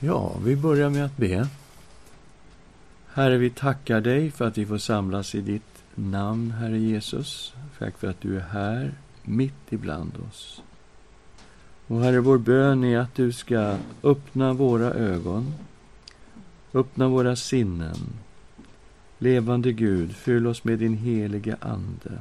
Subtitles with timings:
[0.00, 1.48] Ja, vi börjar med att be.
[3.06, 7.54] Herre, vi tackar dig för att vi får samlas i ditt namn, Herre Jesus.
[7.78, 10.62] Tack för att du är här, mitt ibland oss.
[11.86, 15.54] Och Herre, vår bön är att du ska öppna våra ögon,
[16.74, 17.96] öppna våra sinnen.
[19.18, 22.18] Levande Gud, fyll oss med din helige Ande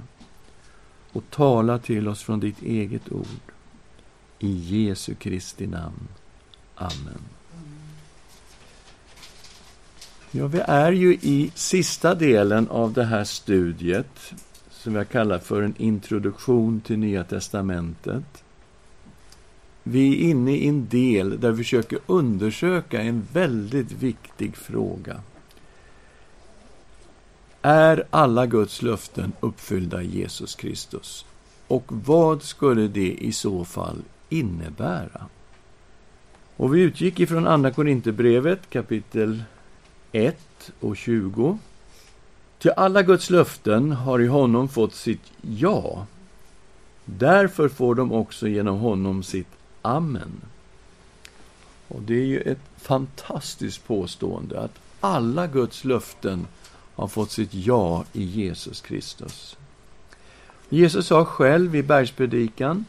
[1.12, 3.52] och tala till oss från ditt eget ord.
[4.40, 6.08] I Jesu Kristi namn.
[6.76, 7.35] Amen.
[10.38, 14.34] Ja, vi är ju i sista delen av det här studiet
[14.70, 18.44] som jag kallar för en introduktion till Nya testamentet.
[19.84, 25.22] Vi är inne i en del där vi försöker undersöka en väldigt viktig fråga.
[27.62, 31.26] Är alla Guds löften uppfyllda i Jesus Kristus?
[31.68, 35.26] Och vad skulle det i så fall innebära?
[36.58, 39.44] Och vi utgick ifrån Andra Korinthierbrevet kapitel
[40.16, 41.58] 1 och 20.
[42.60, 46.06] Till alla Guds löften har i honom fått sitt ja.
[47.06, 49.48] Därför får de också genom honom sitt
[49.82, 50.42] amen.
[51.88, 56.48] Och det är ju ett fantastiskt påstående att alla Guds löften
[56.96, 59.58] har fått sitt ja i Jesus Kristus.
[60.70, 62.86] Jesus sa själv i bergspredikan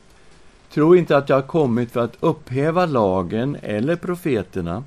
[0.70, 4.84] Tro inte att jag har kommit för att upphäva lagen eller profeterna.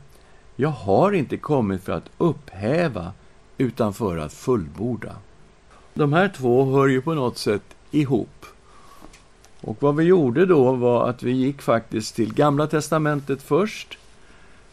[0.62, 3.12] Jag har inte kommit för att upphäva,
[3.58, 5.16] utan för att fullborda.
[5.94, 8.46] De här två hör ju på något sätt ihop.
[9.62, 13.98] Och vad vi gjorde då var att vi gick faktiskt till Gamla Testamentet först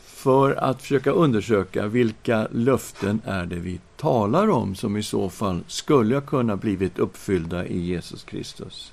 [0.05, 5.61] för att försöka undersöka vilka löften är det vi talar om som i så fall
[5.67, 8.93] skulle ha kunnat blivit uppfyllda i Jesus Kristus.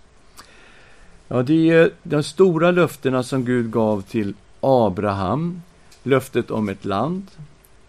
[1.28, 5.62] Ja, det är de stora löftena som Gud gav till Abraham,
[6.04, 7.32] löftet om ett land,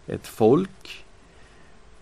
[0.07, 1.05] ett folk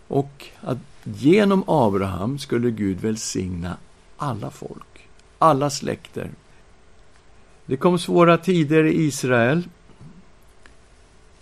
[0.08, 3.76] och att genom Abraham skulle Gud välsigna
[4.16, 5.08] alla folk,
[5.38, 6.30] alla släkter.
[7.66, 9.68] Det kom svåra tider i Israel.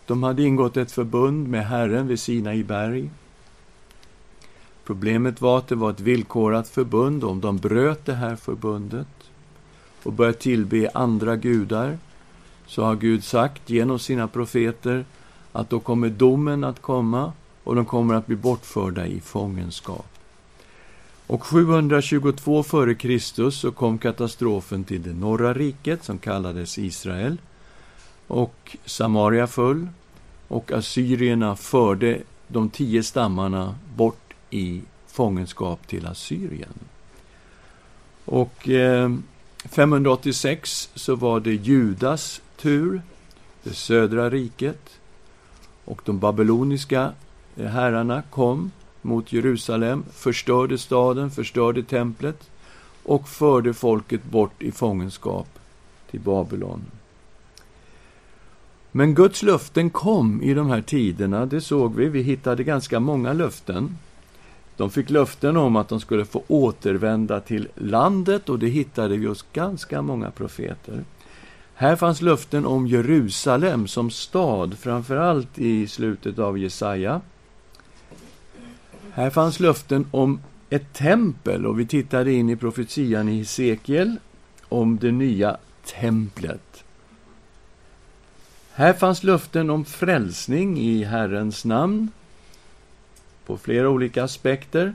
[0.07, 3.11] De hade ingått ett förbund med Herren vid Sinai berg.
[4.85, 7.25] Problemet var att det var ett villkorat förbund.
[7.25, 9.09] Om de bröt det här förbundet
[10.03, 11.99] och började tillbe andra gudar,
[12.71, 15.05] så har Gud sagt genom sina profeter
[15.53, 17.33] att då kommer domen att komma
[17.65, 20.07] och de kommer att bli bortförda i fångenskap.
[21.27, 23.51] Och 722 f.Kr.
[23.51, 27.37] så kom katastrofen till det norra riket som kallades Israel.
[28.27, 29.89] Och Samaria föll
[30.49, 36.75] och assyrierna förde de tio stammarna bort i fångenskap till Assyrien.
[38.25, 39.11] Och eh,
[39.65, 43.03] 586 så var det Judas tur,
[43.63, 45.01] det södra riket.
[45.85, 47.13] Och de babyloniska
[47.57, 48.71] eh, herrarna kom
[49.03, 52.51] mot Jerusalem, förstörde staden, förstörde templet
[53.03, 55.49] och förde folket bort i fångenskap
[56.11, 56.83] till Babylon.
[58.93, 62.09] Men Guds löften kom i de här tiderna, det såg vi.
[62.09, 63.99] Vi hittade ganska många löften.
[64.77, 69.27] De fick löften om att de skulle få återvända till landet och det hittade vi
[69.27, 71.05] hos ganska många profeter.
[71.81, 77.21] Här fanns löften om Jerusalem som stad, framför allt i slutet av Jesaja.
[79.13, 80.41] Här fanns löften om
[80.71, 84.17] ett tempel och vi tittade in i profetian i Hesekiel
[84.69, 86.85] om det nya templet.
[88.73, 92.09] Här fanns löften om frälsning i Herrens namn
[93.47, 94.95] på flera olika aspekter.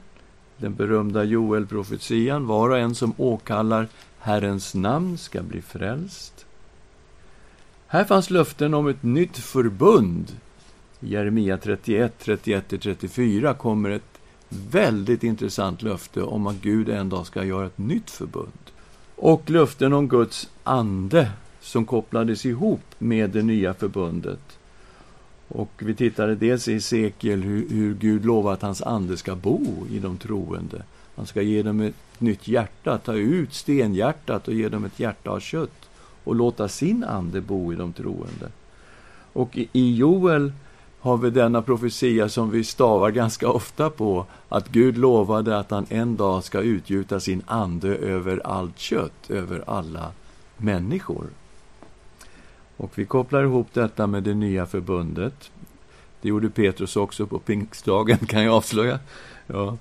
[0.58, 3.88] Den berömda Joel-profetian, var och en som åkallar
[4.20, 6.35] Herrens namn ska bli frälst.
[7.88, 10.32] Här fanns löften om ett nytt förbund.
[11.00, 14.20] I Jeremia 31, 31-34 kommer ett
[14.50, 18.72] väldigt intressant löfte om att Gud en dag ska göra ett nytt förbund.
[19.16, 21.32] Och löften om Guds ande
[21.62, 24.60] som kopplades ihop med det nya förbundet.
[25.48, 29.88] Och vi tittade dels i Hesekiel hur, hur Gud lovar att hans ande ska bo
[29.92, 30.84] i de troende.
[31.16, 35.30] Han ska ge dem ett nytt hjärta, ta ut stenhjärtat och ge dem ett hjärta
[35.30, 35.85] av kött
[36.26, 38.52] och låta sin ande bo i de troende.
[39.34, 40.52] Och i Joel
[41.00, 45.86] har vi denna profetia som vi stavar ganska ofta på, att Gud lovade att han
[45.90, 50.12] en dag ska utgjuta sin ande över allt kött, över alla
[50.58, 51.26] människor.
[52.78, 55.52] Och vi kopplar ihop detta med det nya förbundet.
[56.22, 59.00] Det gjorde Petrus också på pingstdagen, kan jag avslöja.
[59.48, 59.78] Ja.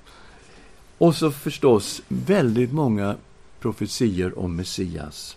[0.99, 3.17] Och så förstås väldigt många
[3.61, 5.37] profetier om Messias.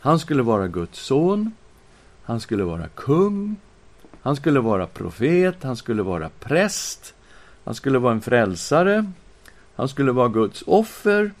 [0.00, 1.52] Han skulle vara Guds son,
[2.22, 3.56] han skulle vara kung,
[4.22, 7.14] Han skulle vara profet, han skulle vara präst,
[7.64, 9.12] han skulle vara en frälsare,
[9.76, 11.32] han skulle vara Guds offer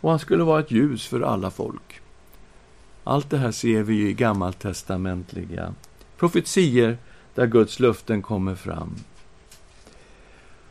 [0.00, 2.00] och han skulle vara ett ljus för alla folk.
[3.04, 5.74] Allt det här ser vi i gammaltestamentliga
[6.16, 6.98] profetier
[7.34, 8.94] där Guds löften kommer fram.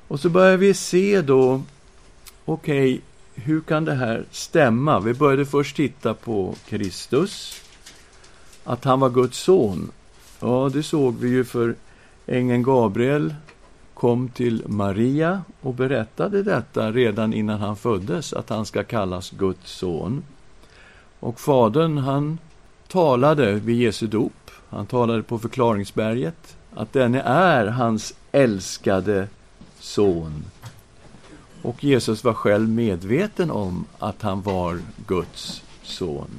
[0.08, 1.64] Och så börjar vi se då,
[2.46, 3.02] okej, okay,
[3.44, 5.00] hur kan det här stämma?
[5.00, 7.62] Vi började först titta på Kristus,
[8.64, 9.92] att han var Guds son.
[10.40, 11.76] Ja, det såg vi ju för
[12.28, 13.36] ängeln Gabriel
[14.02, 19.72] kom till Maria och berättade detta redan innan han föddes, att han ska kallas Guds
[19.72, 20.24] son.
[21.20, 22.38] Och fadern, han
[22.88, 29.28] talade vid Jesu dop, han talade på förklaringsberget, att denne är hans älskade
[29.80, 30.44] son.
[31.62, 36.30] Och Jesus var själv medveten om att han var Guds son.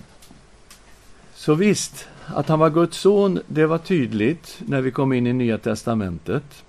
[1.34, 5.32] Så visst, att han var Guds son, det var tydligt när vi kom in i
[5.32, 6.64] Nya testamentet.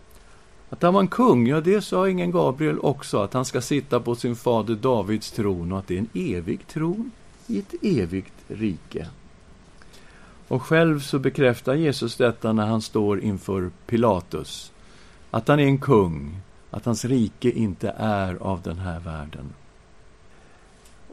[0.69, 3.99] Att han var en kung, ja det sa ingen Gabriel också, att han ska sitta
[3.99, 7.11] på sin fader Davids tron och att det är en evig tron
[7.47, 9.07] i ett evigt rike.
[10.47, 14.71] Och själv så bekräftar Jesus detta när han står inför Pilatus,
[15.31, 16.41] att han är en kung,
[16.73, 19.53] att hans rike inte är av den här världen.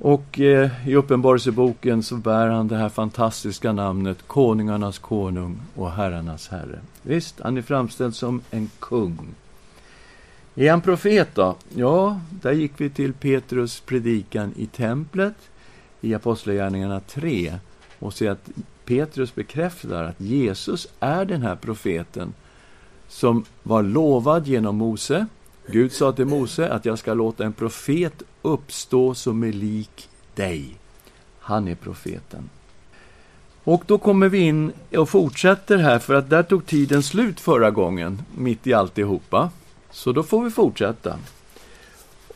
[0.00, 6.48] Och eh, i Uppenbarelseboken så bär han det här fantastiska namnet Konungarnas konung och herrarnas
[6.48, 6.78] herre.
[7.02, 9.28] Visst, han är framställd som en kung.
[10.54, 11.56] Är han profet då?
[11.74, 15.36] Ja, där gick vi till Petrus predikan i templet
[16.00, 17.58] i Apostlagärningarna 3
[17.98, 18.50] och ser att
[18.84, 22.32] Petrus bekräftar att Jesus är den här profeten
[23.08, 25.26] som var lovad genom Mose.
[25.66, 30.74] Gud sa till Mose att jag ska låta en profet uppstå som är lik dig.
[31.40, 32.50] Han är profeten.
[33.64, 37.70] Och då kommer vi in och fortsätter här, för att där tog tiden slut förra
[37.70, 39.50] gången, mitt i alltihopa.
[39.90, 41.18] Så då får vi fortsätta.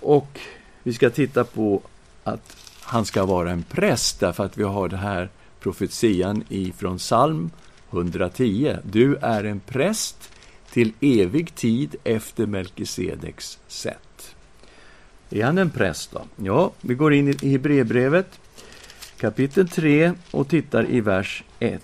[0.01, 0.41] Och
[0.83, 1.83] vi ska titta på
[2.25, 5.29] att han ska vara en präst, därför att vi har det här
[5.61, 7.51] profetian ifrån psalm
[7.91, 8.77] 110.
[8.83, 10.31] Du är en präst
[10.75, 14.35] till evig tid efter Melkisedeks sätt.
[15.31, 16.23] Är han en präst då?
[16.37, 18.41] Ja, vi går in i Hebreerbrevet
[19.17, 21.83] kapitel 3 och tittar i vers 1.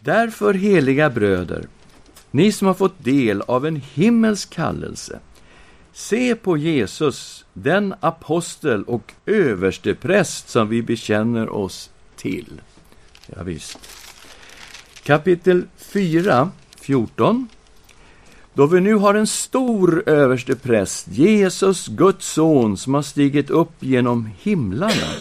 [0.00, 1.68] Därför, heliga bröder,
[2.30, 5.18] ni som har fått del av en himmelsk kallelse,
[5.92, 12.60] se på Jesus, den apostel och överstepräst som vi bekänner oss till.
[13.26, 13.78] Ja, visst.
[15.02, 16.50] Kapitel 4,
[16.88, 17.48] 14.
[18.54, 24.30] Då vi nu har en stor överstepräst, Jesus, Guds son, som har stigit upp genom
[24.40, 25.12] himlarna,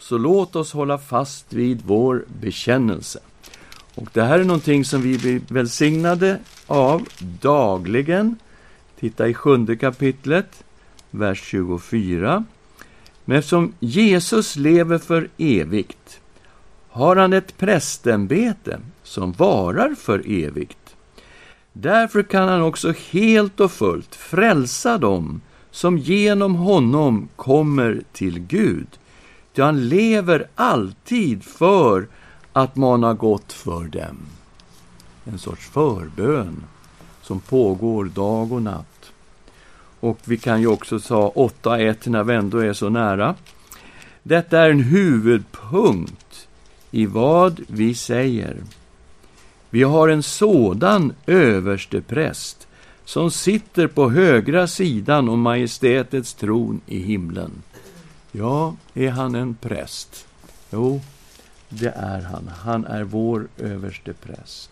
[0.00, 3.18] så låt oss hålla fast vid vår bekännelse.
[3.94, 7.08] Och det här är någonting som vi blir välsignade av
[7.40, 8.36] dagligen.
[9.00, 10.64] Titta i sjunde kapitlet,
[11.10, 12.44] vers 24.
[13.24, 16.20] Men eftersom Jesus lever för evigt
[16.88, 20.87] har han ett prästämbete som varar för evigt.
[21.72, 28.86] Därför kan han också helt och fullt frälsa dem som genom honom kommer till Gud.
[29.54, 32.06] Ty han lever alltid för
[32.52, 34.16] att mana gott för dem.
[35.24, 36.64] En sorts förbön
[37.22, 39.12] som pågår dag och natt.
[40.00, 43.34] Och vi kan ju också ta 8.1 när vi ändå är så nära.
[44.22, 46.48] Detta är en huvudpunkt
[46.90, 48.56] i vad vi säger.
[49.70, 52.68] Vi har en sådan överstepräst
[53.04, 57.50] som sitter på högra sidan om majestätets tron i himlen.
[58.32, 60.26] Ja, är han en präst?
[60.70, 61.00] Jo,
[61.68, 62.50] det är han.
[62.62, 64.70] Han är vår överste präst.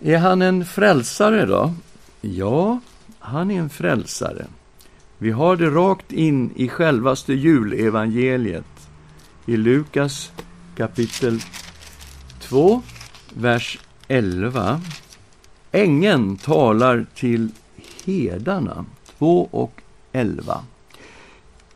[0.00, 1.74] Är han en frälsare då?
[2.20, 2.80] Ja,
[3.18, 4.46] han är en frälsare.
[5.18, 8.88] Vi har det rakt in i självaste julevangeliet
[9.46, 10.32] i Lukas
[10.76, 11.40] kapitel
[12.40, 12.82] 2,
[13.34, 14.80] vers 11.
[15.72, 17.48] Ängeln talar till
[18.04, 18.84] herdarna,
[19.18, 19.80] 2 och
[20.12, 20.64] 11.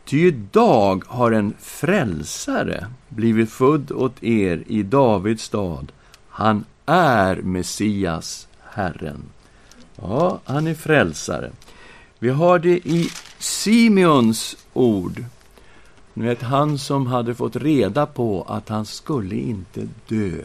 [0.04, 5.92] Ty idag har en frälsare blivit född åt er i Davids stad.
[6.28, 9.22] Han är Messias, Herren.
[9.96, 11.50] Ja, han är frälsare.
[12.18, 15.24] Vi har det i Simeons ord.
[16.14, 20.42] Ni vet, han som hade fått reda på att han skulle inte dö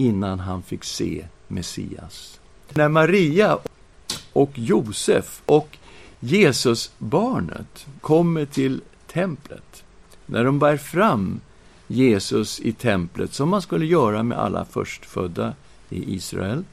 [0.00, 2.40] innan han fick se Messias.
[2.74, 3.58] När Maria
[4.32, 5.78] och Josef och
[6.20, 9.84] Jesusbarnet kommer till templet,
[10.26, 11.40] när de bär fram
[11.86, 15.54] Jesus i templet, som man skulle göra med alla förstfödda
[15.88, 16.64] i Israel.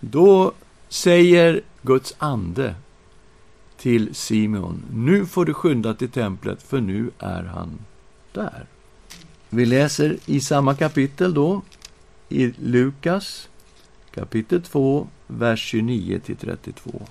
[0.00, 0.52] Då
[0.88, 2.74] säger Guds ande
[3.76, 7.78] till Simeon, nu får du skynda till templet, för nu är han
[8.32, 8.66] där.
[9.48, 11.62] Vi läser i samma kapitel då,
[12.30, 13.48] i Lukas
[14.14, 17.02] kapitel 2, vers 29 32.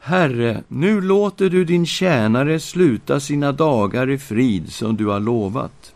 [0.00, 5.94] Herre, nu låter du din tjänare sluta sina dagar i frid som du har lovat.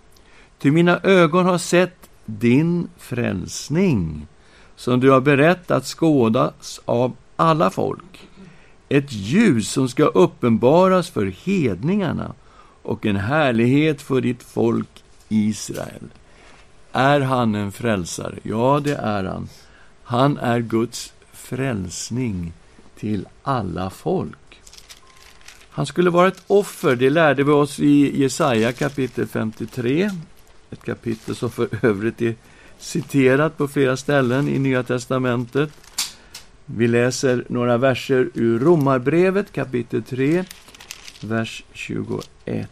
[0.59, 4.27] Ty mina ögon har sett din frälsning
[4.77, 8.29] som du har berett att skådas av alla folk.
[8.89, 12.35] Ett ljus som ska uppenbaras för hedningarna
[12.83, 16.09] och en härlighet för ditt folk Israel.
[16.97, 18.39] Är han en frälsare?
[18.43, 19.49] Ja, det är han.
[20.03, 22.53] Han är Guds frälsning
[22.99, 24.61] till alla folk.
[25.71, 30.11] Han skulle vara ett offer, det lärde vi oss i Jesaja kapitel 53.
[30.71, 32.35] Ett kapitel som för övrigt är
[32.79, 35.71] citerat på flera ställen i Nya testamentet.
[36.67, 40.45] Vi läser några verser ur Romarbrevet kapitel 3,
[41.21, 42.69] vers 21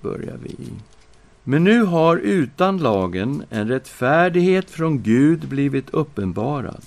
[0.00, 0.95] börjar vi i.
[1.48, 6.82] Men nu har utan lagen en rättfärdighet från Gud blivit uppenbarad,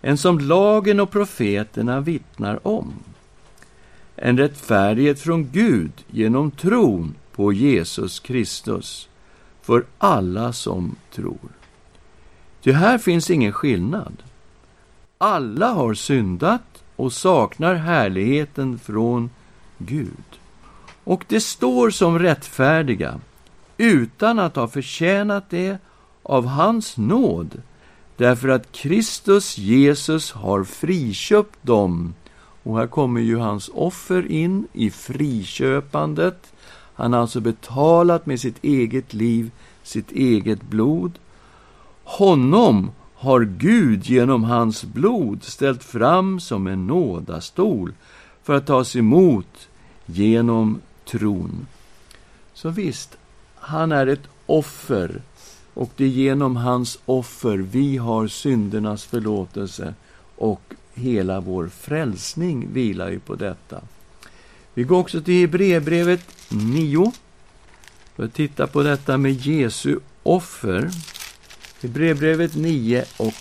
[0.00, 2.94] en som lagen och profeterna vittnar om.
[4.16, 9.08] En rättfärdighet från Gud genom tron på Jesus Kristus
[9.62, 11.48] för alla som tror.
[12.62, 14.22] Ty här finns ingen skillnad.
[15.18, 19.30] Alla har syndat och saknar härligheten från
[19.78, 20.38] Gud.
[21.04, 23.20] Och det står som rättfärdiga
[23.78, 25.78] utan att ha förtjänat det
[26.22, 27.62] av hans nåd,
[28.16, 32.14] därför att Kristus Jesus har friköpt dem.
[32.62, 36.52] Och här kommer ju hans offer in i friköpandet.
[36.94, 39.50] Han har alltså betalat med sitt eget liv,
[39.82, 41.12] sitt eget blod.
[42.04, 47.92] Honom har Gud genom hans blod ställt fram som en nådastol
[48.42, 49.68] för att tas emot
[50.06, 51.66] genom tron.
[52.54, 53.16] Så visst,
[53.66, 55.22] han är ett offer
[55.74, 59.94] och det är genom hans offer vi har syndernas förlåtelse
[60.36, 60.60] och
[60.94, 63.80] hela vår frälsning vilar ju på detta.
[64.74, 67.12] Vi går också till Hebreerbrevet 9
[68.16, 70.90] för att titta på detta med Jesu offer.
[71.82, 73.34] Hebreerbrevet 9 och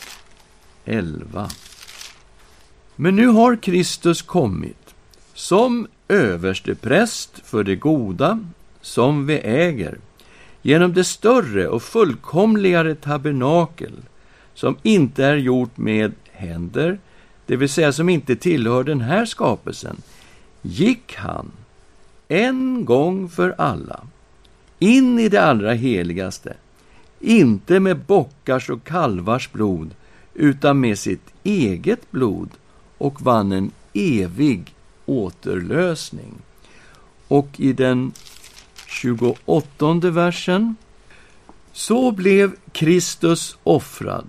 [0.86, 1.50] 11.
[2.96, 4.96] Men nu har Kristus kommit
[5.34, 8.40] som överste präst för det goda
[8.82, 9.98] som vi äger
[10.66, 13.94] genom det större och fullkomligare tabernakel
[14.54, 17.00] som inte är gjort med händer,
[17.46, 19.98] det vill säga som inte tillhör den här skapelsen,
[20.62, 21.52] gick han
[22.28, 24.08] en gång för alla
[24.80, 26.54] in i det allra heligaste,
[27.20, 29.96] inte med bockars och kalvars blod,
[30.34, 32.50] utan med sitt eget blod
[32.98, 34.74] och vann en evig
[35.06, 36.34] återlösning.
[37.28, 38.12] Och i den
[38.96, 40.76] 28 versen.
[41.72, 44.26] Så blev Kristus offrad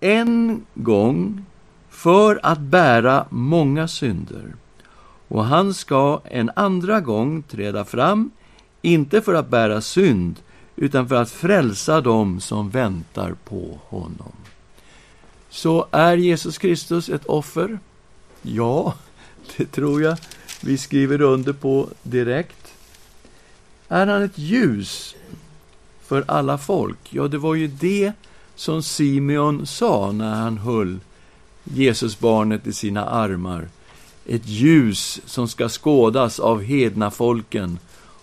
[0.00, 1.44] en gång
[1.90, 4.54] för att bära många synder.
[5.28, 8.30] Och han ska en andra gång träda fram,
[8.82, 10.36] inte för att bära synd,
[10.76, 14.32] utan för att frälsa dem som väntar på honom.
[15.50, 17.78] Så är Jesus Kristus ett offer?
[18.42, 18.94] Ja,
[19.56, 20.18] det tror jag
[20.62, 22.61] vi skriver under på direkt.
[23.92, 25.14] Är han ett ljus
[26.02, 26.98] för alla folk?
[27.10, 28.12] Ja, det var ju det
[28.54, 30.98] som Simeon sa när han höll
[31.64, 33.68] Jesusbarnet i sina armar.
[34.26, 37.78] Ett ljus som ska skådas av hedna folken.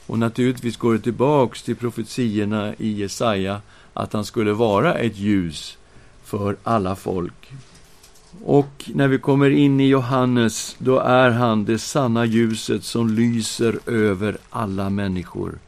[0.06, 3.62] Och naturligtvis går det tillbaks till profetiorna i Jesaja
[3.94, 5.78] att han skulle vara ett ljus
[6.24, 7.52] för alla folk.
[8.44, 13.80] Och när vi kommer in i Johannes, då är han det sanna ljuset som lyser
[13.86, 15.60] över alla människor.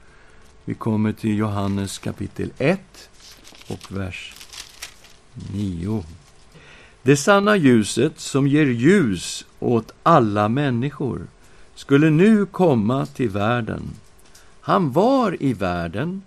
[0.65, 2.80] Vi kommer till Johannes kapitel 1
[3.68, 4.34] och vers
[5.53, 6.03] 9.
[7.03, 11.27] Det sanna ljuset som ger ljus åt alla människor
[11.75, 13.82] skulle nu komma till världen.
[14.62, 16.22] Han var i världen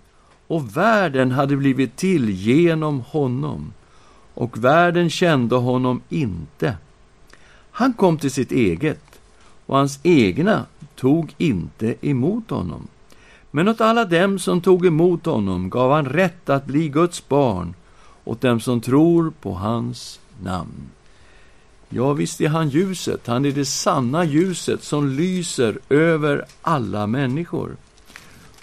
[0.47, 3.73] och världen hade blivit till genom honom
[4.35, 6.77] och världen kände honom inte.
[7.71, 9.19] Han kom till sitt eget,
[9.65, 10.65] och hans egna
[10.95, 12.87] tog inte emot honom.
[13.51, 17.73] Men åt alla dem som tog emot honom gav han rätt att bli Guds barn,
[18.23, 20.89] åt dem som tror på hans namn.
[21.89, 27.77] Ja, visst är han ljuset, han är det sanna ljuset som lyser över alla människor.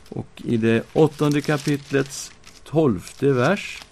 [0.08, 2.32] Och i det åttonde kapitlets
[2.64, 3.82] tolfte vers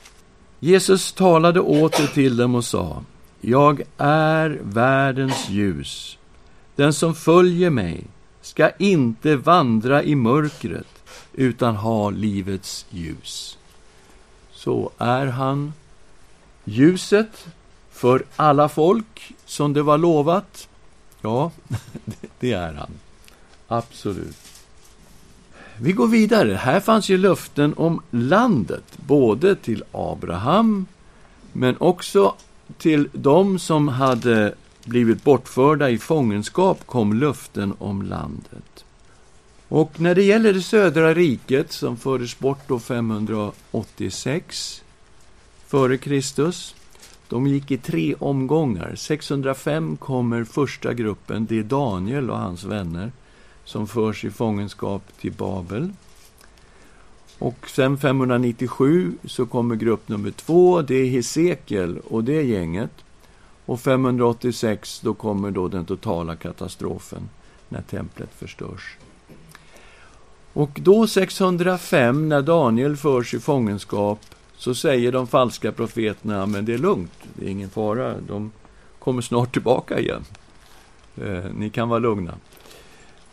[0.61, 3.03] Jesus talade åter till dem och sa,
[3.41, 6.19] Jag är världens ljus.
[6.77, 8.05] Den som följer mig
[8.43, 10.87] ska inte vandra i mörkret,
[11.33, 13.59] utan ha livets ljus.
[14.53, 15.73] Så är han
[16.65, 17.47] ljuset
[17.91, 20.69] för alla folk, som det var lovat.
[21.21, 21.51] Ja,
[22.41, 22.91] det är han.
[23.69, 24.50] Absolut.
[25.83, 26.55] Vi går vidare.
[26.55, 30.87] Här fanns ju löften om landet, både till Abraham,
[31.53, 32.35] men också
[32.79, 38.85] till dem som hade blivit bortförda i fångenskap kom löften om landet.
[39.69, 44.83] Och när det gäller det södra riket, som fördes bort då 586
[45.67, 46.75] före Kristus,
[47.29, 48.95] de gick i tre omgångar.
[48.95, 53.13] 605 kommer första gruppen, det är Daniel och hans vänner
[53.71, 55.93] som förs i fångenskap till Babel.
[57.39, 62.91] Och sen 597 så kommer grupp nummer två, det är Hesekiel och det gänget.
[63.67, 67.29] Och 586 då kommer då den totala katastrofen
[67.69, 68.97] när templet förstörs.
[70.53, 74.21] Och då 605, när Daniel förs i fångenskap,
[74.57, 78.53] så säger de falska profeterna, men det är lugnt, det är ingen fara, de
[78.99, 80.25] kommer snart tillbaka igen.
[81.17, 82.35] Eh, ni kan vara lugna.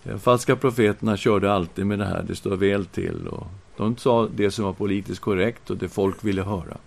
[0.08, 3.28] De falska profeterna körde alltid med det här, det står väl till.
[3.28, 3.48] Och
[3.78, 6.78] de sa det som var politiskt korrekt och det folk ville höra.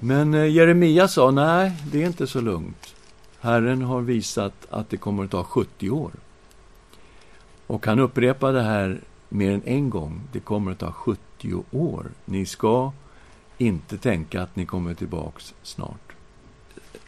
[0.00, 2.94] Men eh, Jeremia sa, nej, det är inte så lugnt.
[3.40, 6.10] Herren har visat att det kommer att ta 70 år.
[7.66, 10.20] Och han upprepade det här mer än en gång.
[10.32, 12.06] Det kommer att ta 70 år.
[12.24, 12.92] Ni ska
[13.58, 16.12] inte tänka att ni kommer tillbaks snart.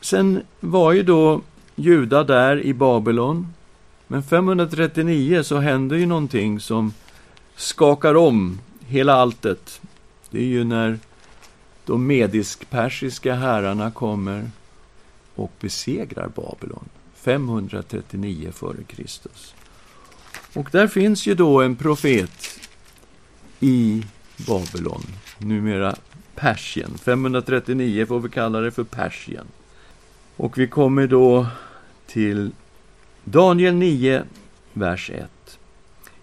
[0.00, 1.40] Sen var ju då
[1.74, 3.52] Juda där i Babylon.
[4.06, 6.94] Men 539 så händer ju någonting som
[7.56, 9.80] skakar om hela alltet.
[10.30, 10.98] Det är ju när
[11.84, 14.50] de medisk-persiska herrarna kommer
[15.34, 16.88] och besegrar Babylon.
[17.14, 19.06] 539 f.Kr.
[20.54, 22.60] Och där finns ju då en profet
[23.60, 24.04] i
[24.46, 25.02] Babylon,
[25.38, 25.94] numera
[26.34, 26.98] Persien.
[26.98, 29.46] 539 får vi kalla det för Persien.
[30.36, 31.46] Och vi kommer då
[32.06, 32.52] till
[33.28, 34.22] Daniel 9,
[34.72, 35.58] vers 1.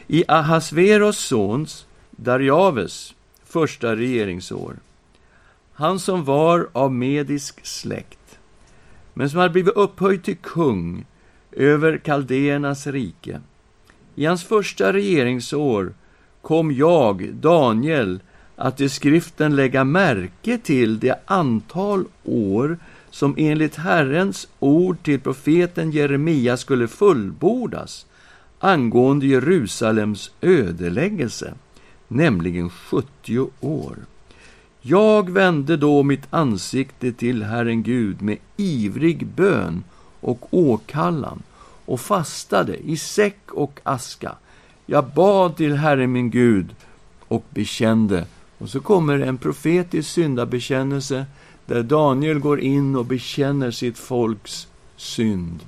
[0.07, 4.75] I Ahasveros sons, Darjaves, första regeringsår,
[5.73, 8.39] han som var av medisk släkt,
[9.13, 11.05] men som hade blivit upphöjd till kung
[11.51, 13.41] över kaldéernas rike.
[14.15, 15.93] I hans första regeringsår
[16.41, 18.19] kom jag, Daniel,
[18.55, 22.77] att i skriften lägga märke till det antal år
[23.13, 28.05] som enligt Herrens ord till profeten Jeremia skulle fullbordas
[28.59, 31.53] angående Jerusalems ödeläggelse,
[32.07, 33.95] nämligen 70 år.
[34.81, 39.83] Jag vände då mitt ansikte till Herren Gud med ivrig bön
[40.19, 41.43] och åkallan
[41.85, 44.35] och fastade i säck och aska.
[44.85, 46.75] Jag bad till Herren min Gud
[47.27, 48.25] och bekände.
[48.57, 51.25] Och så kommer en profetisk syndabekännelse
[51.65, 55.59] där Daniel går in och bekänner sitt folks synd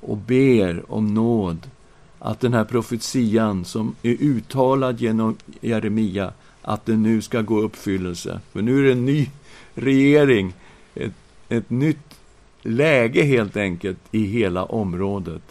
[0.00, 1.70] och ber om nåd.
[2.18, 8.40] Att den här profetian som är uttalad genom Jeremia, att den nu ska gå uppfyllelse.
[8.52, 9.30] För nu är det en ny
[9.74, 10.52] regering,
[10.94, 11.12] ett,
[11.48, 12.18] ett nytt
[12.62, 15.42] läge helt enkelt i hela området.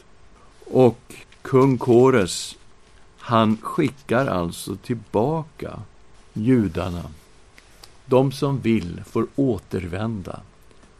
[0.66, 2.56] Och kung Kores,
[3.18, 5.80] han skickar alltså tillbaka
[6.34, 7.04] judarna
[8.06, 10.40] de som vill får återvända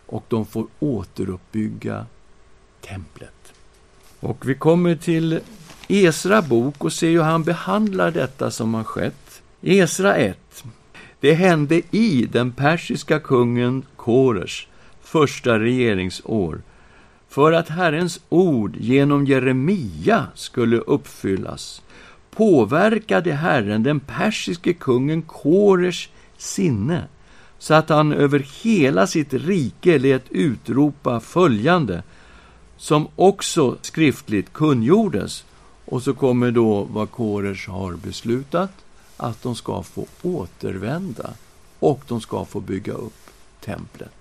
[0.06, 2.06] och de får återuppbygga
[2.82, 3.54] templet.
[4.20, 5.40] Och vi kommer till
[5.88, 9.42] Esra bok och ser hur han behandlar detta som har skett.
[9.62, 10.64] Esra 1.
[11.20, 14.68] Det hände i den persiska kungen Kores
[15.02, 16.62] första regeringsår
[17.30, 21.82] för att Herrens ord genom Jeremia skulle uppfyllas
[22.32, 26.10] påverkade Herren den persiske kungen Kores
[26.44, 27.04] sinne
[27.60, 32.04] så att han över hela sitt rike lät utropa följande
[32.78, 35.44] som också skriftligt kungjordes.
[35.86, 38.72] Och så kommer då vad Kores har beslutat,
[39.18, 41.30] att de ska få återvända
[41.80, 43.30] och de ska få bygga upp
[43.66, 44.14] templet.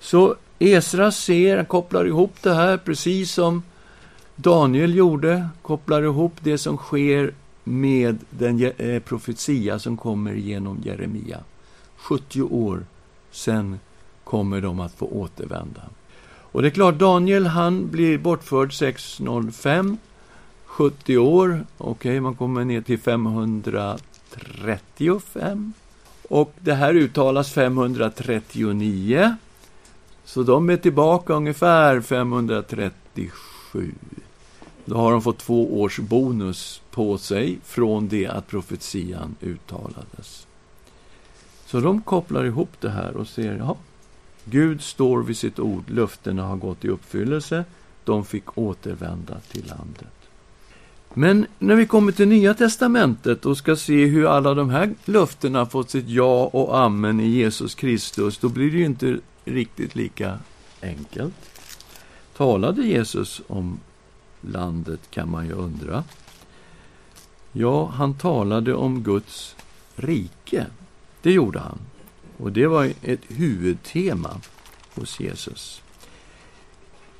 [0.00, 3.62] Så Esra ser, kopplar ihop det här precis som
[4.36, 11.40] Daniel gjorde, kopplar ihop det som sker med den eh, profetia som kommer genom Jeremia.
[11.96, 12.86] 70 år
[13.30, 13.78] sen
[14.24, 15.82] kommer de att få återvända.
[16.54, 19.98] Och det är klart, Daniel han blir bortförd 605,
[20.64, 21.66] 70 år.
[21.78, 25.72] Okej, okay, man kommer ner till 535.
[26.28, 29.36] Och det här uttalas 539.
[30.24, 33.92] Så de är tillbaka ungefär 537.
[34.84, 40.46] Då har de fått två års bonus på sig från det att profetian uttalades.
[41.66, 43.76] Så de kopplar ihop det här och ser, ja,
[44.44, 47.64] Gud står vid sitt ord, löftena har gått i uppfyllelse,
[48.04, 50.08] de fick återvända till landet.
[51.14, 55.66] Men när vi kommer till Nya Testamentet och ska se hur alla de här löftena
[55.66, 60.38] fått sitt ja och amen i Jesus Kristus, då blir det ju inte riktigt lika
[60.82, 61.34] enkelt.
[62.36, 63.80] Talade Jesus om
[64.48, 66.04] landet, kan man ju undra.
[67.52, 69.56] Ja, han talade om Guds
[69.96, 70.66] rike.
[71.22, 71.78] Det gjorde han.
[72.36, 74.40] Och det var ett huvudtema
[74.94, 75.82] hos Jesus.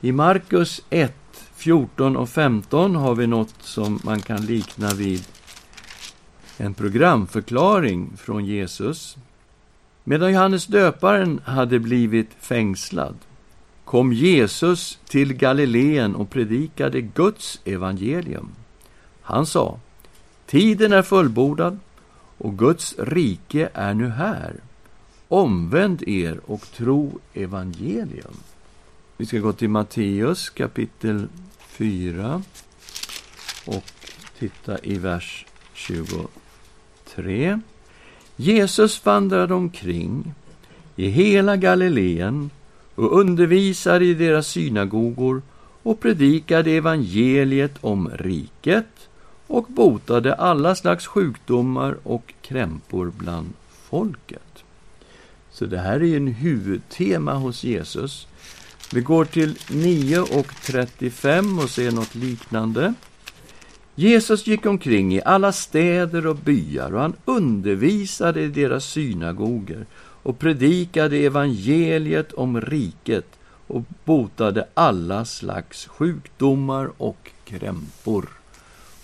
[0.00, 1.14] I Markus 1,
[1.54, 5.24] 14 och 15 har vi något som man kan likna vid
[6.56, 9.16] en programförklaring från Jesus.
[10.04, 13.16] Medan Johannes döparen hade blivit fängslad
[13.84, 18.48] kom Jesus till Galileen och predikade Guds evangelium.
[19.22, 19.78] Han sa,
[20.46, 21.78] tiden är fullbordad
[22.38, 24.54] och Guds rike är nu här.
[25.28, 28.36] Omvänd er och tro evangelium.
[29.16, 32.42] Vi ska gå till Matteus kapitel 4
[33.66, 33.84] och
[34.38, 37.60] titta i vers 23.
[38.36, 40.34] Jesus vandrade omkring
[40.96, 42.50] i hela Galileen
[42.94, 45.42] och undervisade i deras synagogor
[45.82, 49.08] och predikade evangeliet om riket
[49.46, 54.64] och botade alla slags sjukdomar och krämpor bland folket.
[55.50, 58.26] Så det här är en huvudtema hos Jesus.
[58.92, 62.94] Vi går till 9 och 35 och ser något liknande.
[63.94, 69.86] Jesus gick omkring i alla städer och byar och han undervisade i deras synagoger
[70.24, 73.26] och predikade evangeliet om riket
[73.66, 78.28] och botade alla slags sjukdomar och krämpor.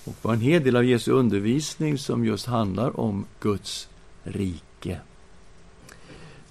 [0.04, 3.88] Och det var en hel del av Jesu undervisning som just handlar om Guds
[4.22, 5.00] rike.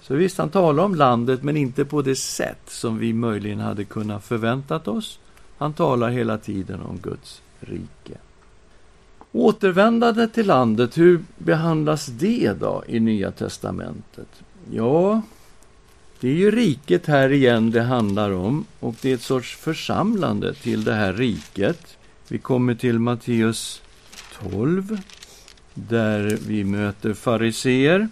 [0.00, 3.84] Så visst, han talar om landet, men inte på det sätt som vi möjligen hade
[3.84, 5.18] kunnat förväntat oss.
[5.58, 8.18] Han talar hela tiden om Guds rike.
[9.32, 14.28] Återvändande till landet, hur behandlas det då i Nya testamentet?
[14.72, 15.22] Ja,
[16.20, 20.54] det är ju riket här igen det handlar om och det är ett sorts församlande
[20.54, 21.96] till det här riket.
[22.28, 23.82] Vi kommer till Matteus
[24.50, 25.00] 12
[25.74, 28.08] där vi möter fariseer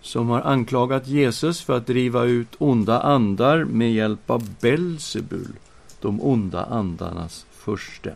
[0.00, 5.52] som har anklagat Jesus för att driva ut onda andar med hjälp av Belsebul,
[6.00, 8.14] de onda andarnas furste.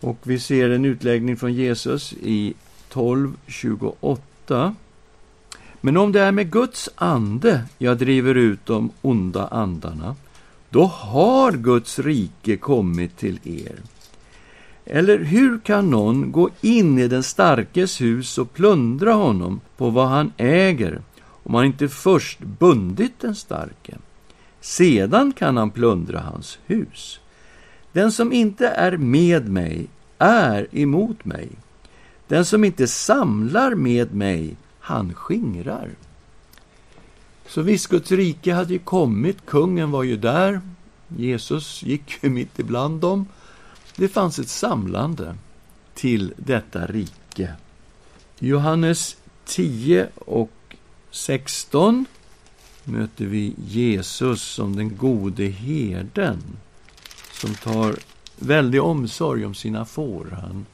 [0.00, 2.54] Och vi ser en utläggning från Jesus i
[2.92, 4.74] 12.28.
[5.88, 10.16] Men om det är med Guds ande jag driver ut de onda andarna,
[10.70, 13.76] då har Guds rike kommit till er.
[14.84, 20.08] Eller hur kan någon gå in i den starkes hus och plundra honom på vad
[20.08, 21.00] han äger,
[21.42, 23.98] om han inte först bundit den starke?
[24.60, 27.20] Sedan kan han plundra hans hus.
[27.92, 29.86] Den som inte är med mig
[30.18, 31.48] är emot mig.
[32.26, 34.56] Den som inte samlar med mig
[34.88, 35.90] han skingrar.
[37.46, 40.60] Så visst, Guds rike hade ju kommit, kungen var ju där,
[41.16, 43.26] Jesus gick ju mitt ibland dem.
[43.96, 45.36] Det fanns ett samlande
[45.94, 47.52] till detta rike.
[48.38, 50.76] Johannes 10 och
[51.10, 52.04] 16
[52.84, 56.38] möter vi Jesus som den gode herden
[57.32, 57.96] som tar
[58.36, 60.38] väldig omsorg om sina får.
[60.42, 60.66] Han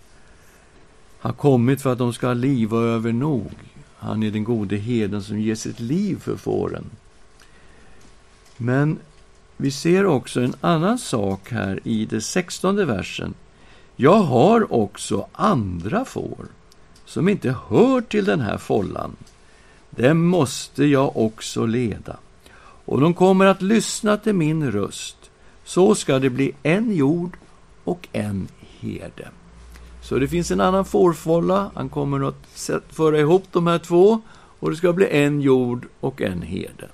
[1.19, 3.53] har kommit för att de ska ha liv och övernog.
[4.05, 6.85] Han är den gode herden som ger sitt liv för fåren.
[8.57, 8.99] Men
[9.57, 13.35] vi ser också en annan sak här i den sextonde versen.
[13.97, 16.47] Jag har också andra får
[17.05, 19.17] som inte hör till den här follan.
[19.91, 22.17] Dem måste jag också leda.
[22.85, 25.31] Och de kommer att lyssna till min röst.
[25.65, 27.37] Så ska det bli en jord
[27.85, 28.49] och en
[28.81, 29.29] herde.
[30.05, 34.21] Så det finns en annan fårfålla, han kommer att föra ihop de här två
[34.59, 36.89] och det ska bli en jord och en herde.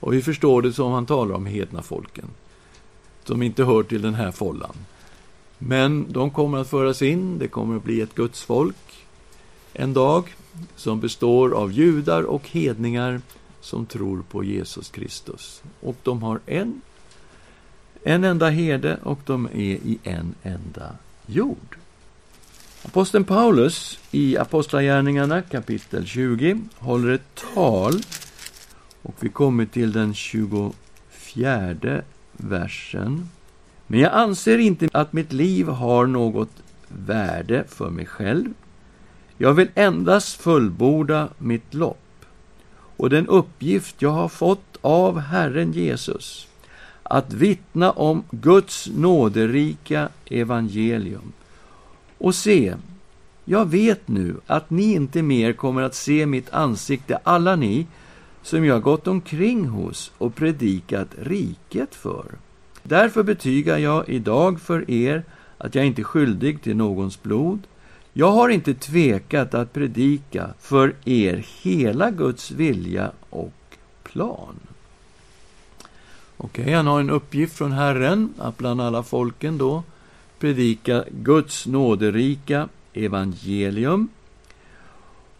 [0.00, 2.24] Och vi förstår det som han talar om hedna folken,
[3.24, 4.74] som inte hör till den här follan.
[5.58, 9.06] Men de kommer att föras in, det kommer att bli ett gudsfolk
[9.72, 10.34] en dag
[10.76, 13.20] som består av judar och hedningar
[13.60, 15.62] som tror på Jesus Kristus.
[15.80, 16.80] Och de har en,
[18.02, 20.92] en enda herde och de är i en enda
[21.26, 21.76] jord.
[22.86, 27.94] Aposteln Paulus i Apostlagärningarna kapitel 20 håller ett tal
[29.02, 30.72] och vi kommer till den 24
[32.32, 33.28] versen.
[33.86, 36.50] Men jag anser inte att mitt liv har något
[36.88, 38.48] värde för mig själv.
[39.38, 42.24] Jag vill endast fullborda mitt lopp
[42.96, 46.48] och den uppgift jag har fått av Herren Jesus
[47.02, 51.32] att vittna om Guds nåderika evangelium.
[52.26, 52.74] Och se,
[53.44, 57.86] jag vet nu att ni inte mer kommer att se mitt ansikte, alla ni
[58.42, 62.24] som jag gått omkring hos och predikat riket för.
[62.82, 65.24] Därför betygar jag idag för er
[65.58, 67.60] att jag inte är skyldig till någons blod.
[68.12, 74.56] Jag har inte tvekat att predika för er hela Guds vilja och plan.
[76.36, 79.82] Okej, okay, han har en uppgift från Herren att bland alla folken då
[80.38, 84.08] predika Guds nåderika evangelium.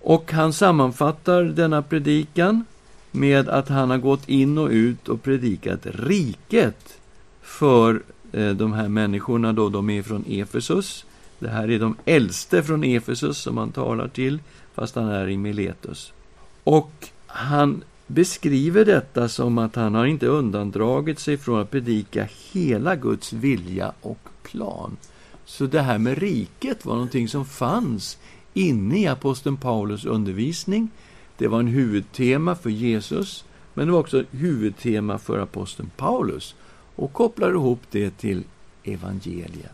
[0.00, 2.64] Och han sammanfattar denna predikan
[3.11, 6.98] med att han har gått in och ut och predikat riket
[7.42, 11.04] för eh, de här människorna då, de är från Efesus.
[11.38, 14.38] Det här är de äldste från Efesus som han talar till,
[14.74, 16.12] fast han är i Miletus.
[16.64, 22.96] Och han beskriver detta som att han har inte undandragit sig från att predika hela
[22.96, 24.96] Guds vilja och plan.
[25.44, 28.18] Så det här med riket var någonting som fanns
[28.54, 30.90] inne i aposteln Paulus undervisning.
[31.38, 36.54] Det var en huvudtema för Jesus, men det var också huvudtema för aposteln Paulus
[36.96, 38.44] och kopplar ihop det till
[38.85, 39.72] evangeliet.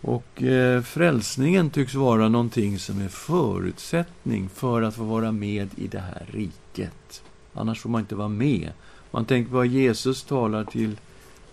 [0.00, 5.86] Och eh, frälsningen tycks vara någonting som är förutsättning för att få vara med i
[5.86, 7.22] det här riket.
[7.54, 8.72] Annars får man inte vara med.
[9.10, 11.00] Man tänker på vad Jesus talar till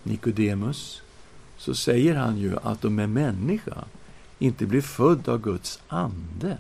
[0.03, 1.01] Nikodemus.
[1.61, 3.83] Så säger han ju att om en människa
[4.39, 6.57] inte blir född av Guds ande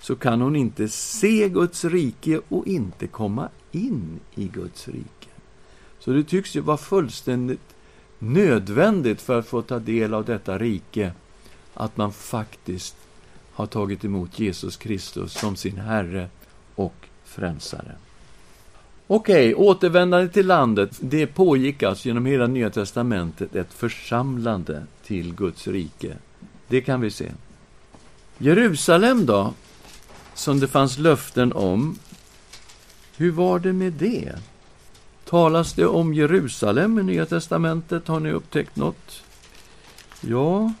[0.00, 5.28] så kan hon inte se Guds rike och inte komma in i Guds rike.
[5.98, 7.74] Så det tycks ju vara fullständigt
[8.18, 11.12] nödvändigt för att få ta del av detta rike
[11.74, 12.96] att man faktiskt
[13.52, 16.28] har tagit emot Jesus Kristus som sin Herre
[16.74, 17.96] och Frälsare.
[19.06, 20.90] Okej, okay, återvändande till landet.
[21.00, 26.16] Det pågick alltså genom hela Nya Testamentet ett församlande till Guds rike.
[26.68, 27.32] Det kan vi se.
[28.38, 29.54] Jerusalem då,
[30.34, 31.98] som det fanns löften om.
[33.16, 34.32] Hur var det med det?
[35.24, 38.08] Talas det om Jerusalem i Nya Testamentet?
[38.08, 39.22] Har ni upptäckt något?
[40.20, 40.72] Ja,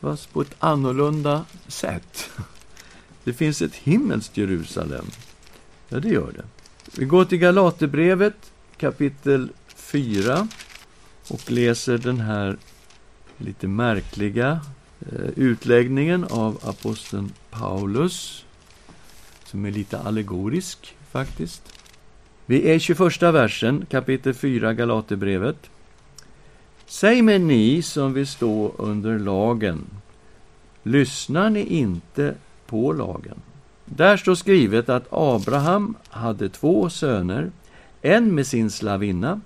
[0.00, 2.30] fast på ett annorlunda sätt.
[3.24, 5.06] Det finns ett himmelskt Jerusalem.
[5.88, 6.59] Ja, det gör det.
[6.98, 10.48] Vi går till Galaterbrevet kapitel 4
[11.28, 12.56] och läser den här
[13.36, 14.60] lite märkliga
[15.00, 18.44] eh, utläggningen av aposteln Paulus,
[19.44, 21.62] som är lite allegorisk faktiskt.
[22.46, 25.70] Vi är i 21 versen, kapitel 4, Galaterbrevet.
[26.86, 29.86] Säg mig ni som vill stå under lagen,
[30.82, 32.34] lyssnar ni inte
[32.66, 33.40] på lagen?
[33.96, 37.50] Där står skrivet att Abraham hade två söner,
[38.02, 39.40] en med sin slavinna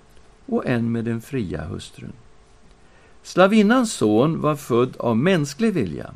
[0.47, 2.13] och en med den fria hustrun.
[3.23, 6.15] Slavinnans son var född av mänsklig vilja.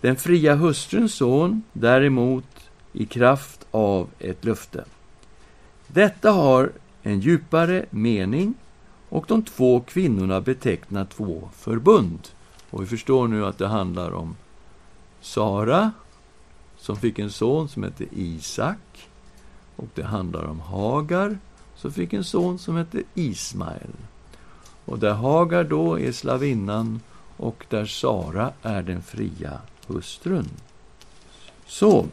[0.00, 4.84] Den fria hustruns son däremot i kraft av ett löfte.
[5.86, 8.54] Detta har en djupare mening
[9.08, 12.28] och de två kvinnorna betecknar två förbund.
[12.70, 14.36] Och vi förstår nu att det handlar om
[15.20, 15.92] Sara
[16.84, 19.08] som fick en son som hette Isak.
[19.76, 21.38] Och det handlar om Hagar,
[21.76, 23.90] som fick en son som hette Ismael.
[24.84, 27.00] Och där Hagar då är slavinnan
[27.36, 30.48] och där Sara är den fria hustrun.
[31.66, 32.06] Så,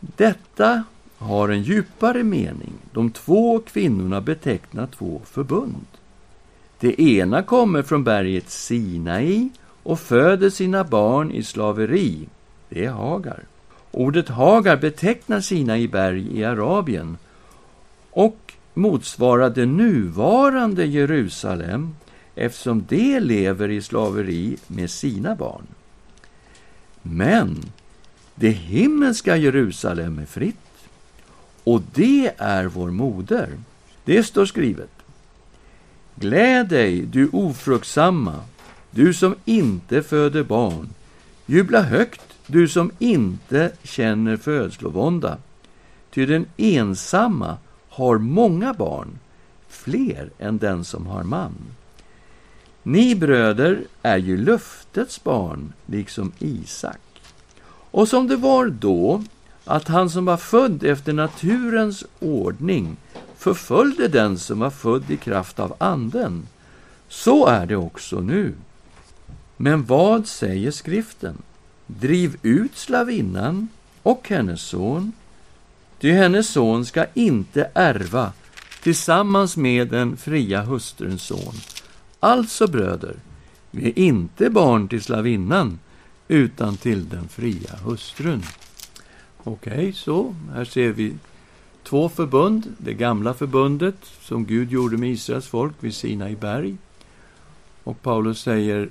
[0.00, 0.84] detta
[1.18, 2.72] har en djupare mening.
[2.92, 5.86] De två kvinnorna betecknar två förbund.
[6.78, 9.50] Det ena kommer från berget Sinai
[9.82, 12.28] och föder sina barn i slaveri
[12.74, 13.44] det är Hagar.
[13.90, 17.16] Ordet Hagar betecknar sina i berg i Arabien
[18.10, 21.94] och motsvarar det nuvarande Jerusalem
[22.34, 25.66] eftersom det lever i slaveri med sina barn.
[27.02, 27.62] Men
[28.34, 30.56] det himmelska Jerusalem är fritt
[31.64, 33.48] och det är vår moder.
[34.04, 34.90] Det står skrivet.
[36.14, 38.40] Gläd dig, du ofruktsamma,
[38.90, 40.88] du som inte föder barn.
[41.46, 45.38] Jubla högt, du som inte känner födslovånda.
[46.10, 47.56] Ty den ensamma
[47.88, 49.18] har många barn,
[49.68, 51.54] fler än den som har man.
[52.82, 57.00] Ni bröder är ju löftets barn, liksom Isak.
[57.66, 59.24] Och som det var då,
[59.64, 62.96] att han som var född efter naturens ordning
[63.36, 66.46] förföljde den som var född i kraft av Anden,
[67.08, 68.54] så är det också nu.
[69.56, 71.42] Men vad säger skriften?
[71.86, 73.68] Driv ut slavinnan
[74.02, 75.12] och hennes son,
[76.00, 78.32] ty hennes son ska inte ärva
[78.82, 81.54] tillsammans med den fria hustruns son.
[82.20, 83.16] Alltså, bröder,
[83.70, 85.78] vi är inte barn till slavinnan,
[86.28, 88.42] utan till den fria hustrun.
[89.44, 91.14] Okej, okay, så här ser vi
[91.82, 92.74] två förbund.
[92.78, 96.76] Det gamla förbundet som Gud gjorde med Israels folk vid Sinai berg.
[97.84, 98.88] Och Paulus säger,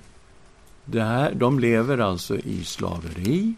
[0.91, 3.53] det här, de lever alltså i slaveri,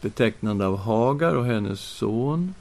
[0.00, 2.54] betecknande av Hagar och hennes son.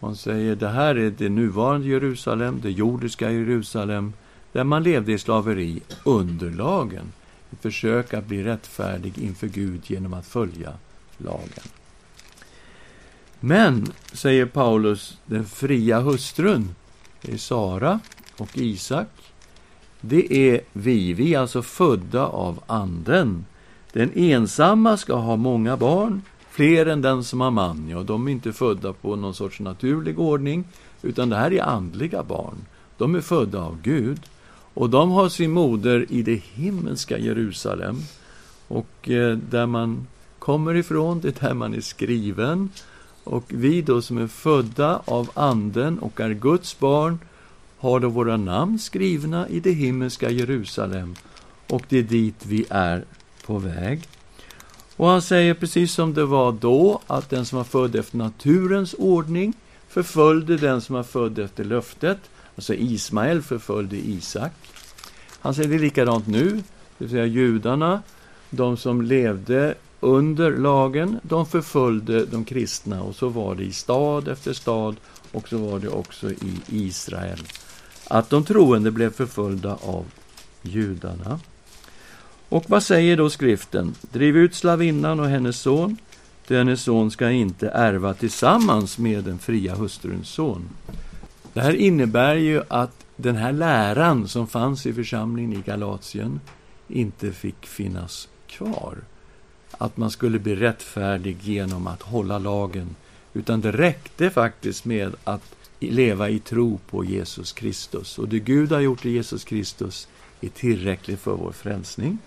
[0.00, 4.12] Man säger, det här är det nuvarande Jerusalem, det jordiska Jerusalem,
[4.52, 7.12] där man levde i slaveri under lagen.
[7.52, 10.72] Ett försök att bli rättfärdig inför Gud genom att följa
[11.18, 11.64] lagen.
[13.40, 16.74] Men, säger Paulus, den fria hustrun,
[17.22, 18.00] det är Sara
[18.38, 19.08] och Isak,
[20.08, 21.12] det är vi.
[21.12, 23.44] Vi är alltså födda av Anden.
[23.92, 27.88] Den ensamma ska ha många barn, fler än den som har man.
[27.88, 30.64] Ja, de är inte födda på någon sorts naturlig ordning,
[31.02, 32.54] utan det här är andliga barn.
[32.98, 34.20] De är födda av Gud.
[34.74, 37.96] Och de har sin moder i det himmelska Jerusalem.
[38.68, 40.06] Och eh, där man
[40.38, 42.70] kommer ifrån, det är där man är skriven.
[43.24, 47.18] Och vi då som är födda av Anden och är Guds barn
[47.84, 51.14] har då våra namn skrivna i det himmelska Jerusalem.
[51.68, 53.04] Och det är dit vi är
[53.46, 54.02] på väg.
[54.96, 58.94] Och han säger precis som det var då, att den som var född efter naturens
[58.98, 59.54] ordning
[59.88, 62.18] förföljde den som var född efter löftet.
[62.56, 64.52] Alltså Ismael förföljde Isak.
[65.40, 68.02] Han säger det likadant nu, det vill säga judarna,
[68.50, 74.28] de som levde under lagen, de förföljde de kristna och så var det i stad
[74.28, 74.96] efter stad
[75.32, 77.38] och så var det också i Israel.
[78.08, 80.04] Att de troende blev förföljda av
[80.62, 81.40] judarna.
[82.48, 83.94] Och vad säger då skriften?
[84.00, 85.96] Driv ut slavinnan och hennes son,
[86.46, 90.68] ty hennes son ska inte ärva tillsammans med den fria hustruns son.
[91.52, 96.40] Det här innebär ju att den här läran som fanns i församlingen i Galatien
[96.88, 98.96] inte fick finnas kvar
[99.78, 102.96] att man skulle bli rättfärdig genom att hålla lagen,
[103.34, 105.54] utan det räckte faktiskt med att
[105.90, 108.18] leva i tro på Jesus Kristus.
[108.18, 110.08] Och det Gud har gjort i Jesus Kristus
[110.40, 112.18] är tillräckligt för vår frälsning.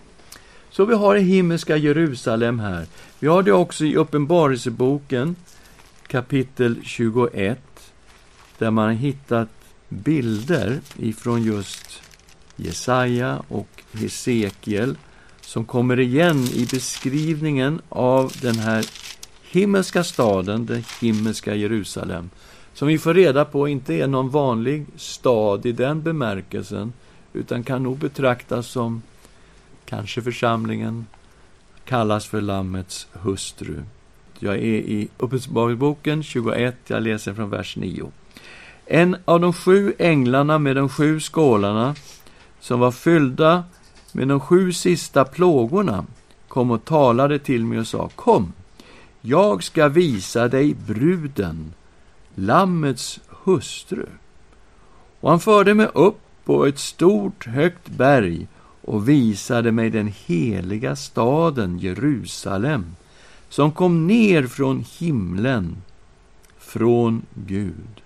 [0.69, 2.85] Så vi har det himmelska Jerusalem här.
[3.19, 5.35] Vi har det också i Uppenbarelseboken
[6.07, 7.59] kapitel 21,
[8.57, 9.49] där man har hittat
[9.89, 12.01] bilder ifrån just
[12.55, 14.95] Jesaja och Hesekiel
[15.41, 18.85] som kommer igen i beskrivningen av den här
[19.51, 22.29] himmelska staden, det himmelska Jerusalem,
[22.77, 26.93] som vi får reda på inte är någon vanlig stad i den bemärkelsen,
[27.33, 29.01] utan kan nog betraktas som,
[29.85, 31.05] kanske församlingen
[31.85, 33.83] kallas för Lammets hustru.
[34.39, 38.11] Jag är i Uppenbarelseboken 21, jag läser från vers 9.
[38.85, 41.95] En av de sju änglarna med de sju skålarna,
[42.59, 43.63] som var fyllda
[44.11, 46.05] med de sju sista plågorna
[46.47, 48.53] kom och talade till mig och sa Kom,
[49.21, 51.73] jag ska visa dig bruden,
[52.39, 54.05] Lammets hustru.
[55.19, 58.47] Och han förde mig upp på ett stort högt berg
[58.81, 62.95] och visade mig den heliga staden Jerusalem,
[63.49, 65.77] som kom ner från himlen,
[66.59, 68.01] från Gud,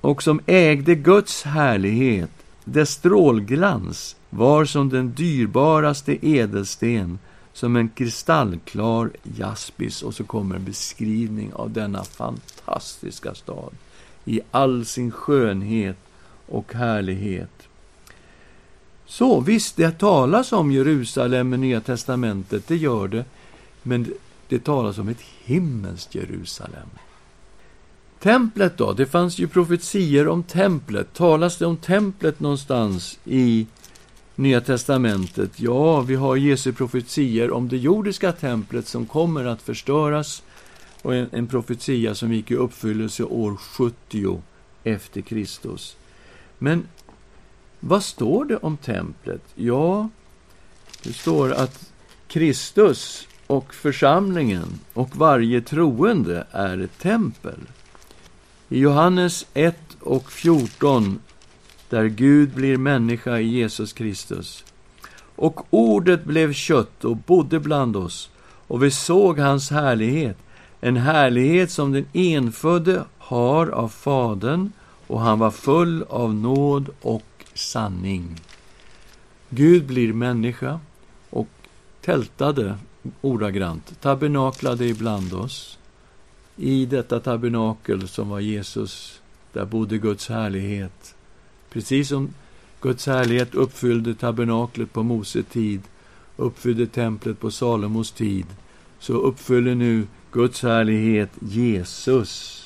[0.00, 2.30] och som ägde Guds härlighet,
[2.64, 7.18] dess strålglans var som den dyrbaraste ädelsten,
[7.58, 10.02] som en kristallklar jaspis.
[10.02, 13.72] Och så kommer en beskrivning av denna fantastiska stad
[14.24, 15.96] i all sin skönhet
[16.46, 17.68] och härlighet.
[19.06, 23.24] Så visst, det talas om Jerusalem i Nya testamentet, det gör det.
[23.82, 24.12] Men
[24.48, 26.88] det talas om ett himmelskt Jerusalem.
[28.18, 28.92] Templet då?
[28.92, 31.14] Det fanns ju profetier om templet.
[31.14, 33.66] Talas det om templet någonstans i
[34.38, 35.60] Nya testamentet?
[35.60, 40.42] Ja, vi har Jesu profetier om det jordiska templet som kommer att förstöras
[41.02, 44.42] och en, en profetia som gick i uppfyllelse år 70
[44.84, 45.96] efter Kristus.
[46.58, 46.86] Men
[47.80, 49.42] vad står det om templet?
[49.54, 50.08] Ja,
[51.02, 51.92] det står att
[52.28, 57.60] Kristus och församlingen och varje troende är ett tempel.
[58.68, 61.20] I Johannes 1 och 14
[61.88, 64.64] där Gud blir människa i Jesus Kristus,
[65.36, 68.30] Och ordet blev kött och bodde bland oss,
[68.66, 70.36] och vi såg hans härlighet,
[70.80, 74.72] en härlighet som den enfödde har av Fadern,
[75.06, 78.40] och han var full av nåd och sanning.
[79.50, 80.80] Gud blir människa
[81.30, 81.48] och
[82.00, 82.78] tältade
[83.20, 85.78] ordagrant, tabernaklade ibland oss.
[86.56, 89.20] I detta tabernakel som var Jesus,
[89.52, 91.14] där bodde Guds härlighet.
[91.70, 92.34] Precis som
[92.80, 95.80] Guds härlighet uppfyllde tabernaklet på Mose tid,
[96.36, 98.46] uppfyllde templet på Salomos tid,
[98.98, 102.64] så uppfyller nu Guds härlighet Jesus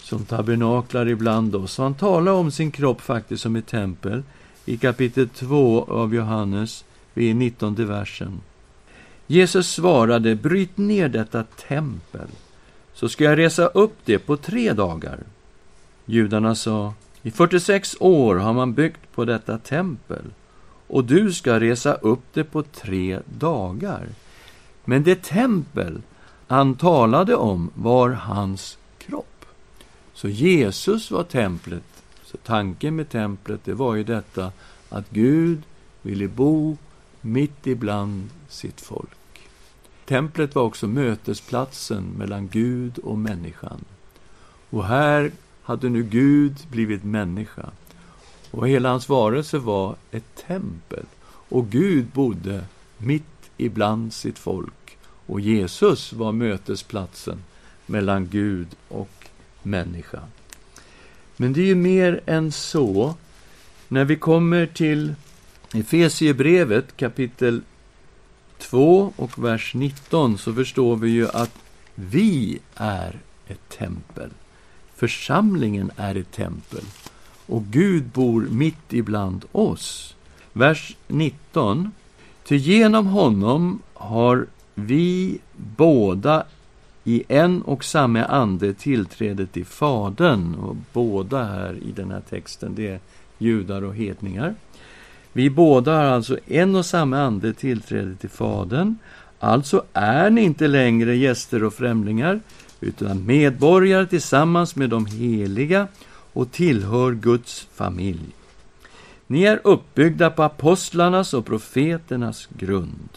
[0.00, 1.78] som tabernaklar ibland oss.
[1.78, 4.22] Han talar om sin kropp faktiskt som ett tempel
[4.64, 6.84] i kapitel 2 av Johannes,
[7.14, 8.40] vid 19 versen.
[9.26, 12.28] Jesus svarade, bryt ner detta tempel,
[12.94, 15.18] så ska jag resa upp det på tre dagar.
[16.06, 20.24] Judarna sa, i 46 år har man byggt på detta tempel,
[20.86, 24.08] och du ska resa upp det på tre dagar.
[24.84, 26.02] Men det tempel
[26.46, 29.44] han talade om var hans kropp.
[30.14, 32.02] Så Jesus var templet.
[32.24, 34.52] Så tanken med templet, det var ju detta
[34.88, 35.62] att Gud
[36.02, 36.76] ville bo
[37.20, 39.48] mitt ibland sitt folk.
[40.04, 43.84] Templet var också mötesplatsen mellan Gud och människan.
[44.70, 45.32] Och här
[45.62, 47.70] hade nu Gud blivit människa.
[48.50, 51.04] Och hela hans varelse var ett tempel.
[51.24, 52.64] Och Gud bodde
[52.98, 54.98] mitt ibland sitt folk.
[55.26, 57.42] Och Jesus var mötesplatsen
[57.86, 59.28] mellan Gud och
[59.62, 60.20] människa.
[61.36, 63.14] Men det är ju mer än så.
[63.88, 65.14] När vi kommer till
[65.74, 67.62] Efesiebrevet kapitel
[68.58, 71.54] 2 och vers 19 så förstår vi ju att
[71.94, 74.30] vi är ett tempel.
[75.02, 76.84] Församlingen är ett tempel
[77.46, 80.16] och Gud bor mitt ibland oss.
[80.52, 81.92] Vers 19.
[82.44, 86.44] Ty genom honom har vi båda
[87.04, 90.54] i en och samma ande tillträde till Fadern.
[90.54, 93.00] Och båda här i den här texten, det är
[93.38, 94.54] judar och hedningar.
[95.32, 98.96] Vi båda har alltså en och samma ande tillträde till Fadern.
[99.38, 102.40] Alltså är ni inte längre gäster och främlingar,
[102.82, 105.88] utan medborgare tillsammans med de heliga
[106.32, 108.26] och tillhör Guds familj.
[109.26, 113.08] Ni är uppbyggda på apostlarnas och profeternas grund,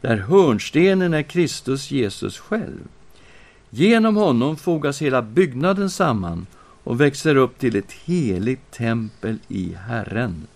[0.00, 2.88] där hörnstenen är Kristus Jesus själv.
[3.70, 6.46] Genom honom fogas hela byggnaden samman
[6.84, 10.46] och växer upp till ett heligt tempel i Herren.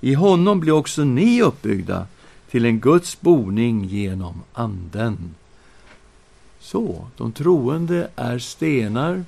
[0.00, 2.06] I honom blir också ni uppbyggda
[2.50, 5.34] till en Guds boning genom Anden.
[6.70, 9.24] Så, de troende är stenar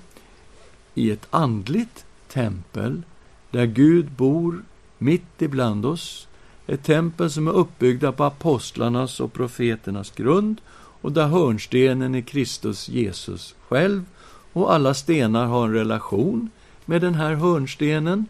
[0.95, 3.03] i ett andligt tempel
[3.51, 4.63] där Gud bor
[4.99, 6.29] mitt ibland oss.
[6.67, 12.89] Ett tempel som är uppbyggda på apostlarnas och profeternas grund och där hörnstenen är Kristus
[12.89, 14.05] Jesus själv
[14.53, 16.51] och alla stenar har en relation
[16.85, 18.27] med den här hörnstenen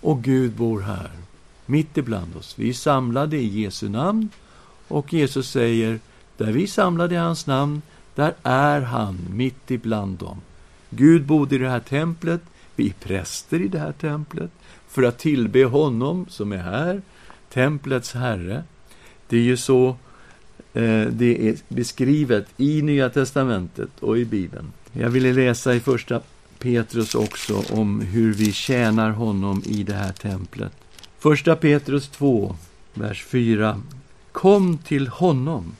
[0.00, 1.10] och Gud bor här,
[1.66, 2.54] mitt ibland oss.
[2.58, 4.28] Vi är samlade i Jesu namn
[4.88, 6.00] och Jesus säger,
[6.36, 7.82] där vi är samlade i hans namn,
[8.14, 10.40] där är han mitt ibland dem.
[10.90, 12.40] Gud bodde i det här templet,
[12.76, 14.50] vi är präster i det här templet,
[14.88, 17.02] för att tillbe honom som är här,
[17.52, 18.64] templets herre.
[19.28, 19.88] Det är ju så
[20.72, 24.72] eh, det är beskrivet i Nya testamentet och i Bibeln.
[24.92, 26.20] Jag ville läsa i första
[26.58, 30.72] Petrus också om hur vi tjänar honom i det här templet.
[31.18, 32.56] Första Petrus 2,
[32.94, 33.80] vers 4.
[34.32, 35.76] Kom till honom,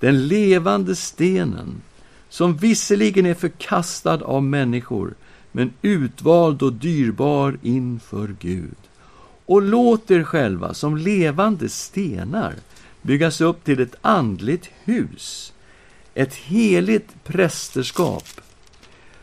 [0.00, 1.82] den levande stenen,
[2.28, 5.14] som visserligen är förkastad av människor,
[5.52, 8.76] men utvald och dyrbar inför Gud.
[9.46, 12.54] Och låt er själva som levande stenar
[13.02, 15.52] byggas upp till ett andligt hus,
[16.14, 18.24] ett heligt prästerskap,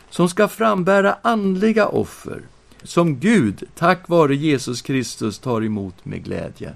[0.09, 2.41] som ska frambära andliga offer,
[2.83, 6.73] som Gud tack vare Jesus Kristus tar emot med glädje.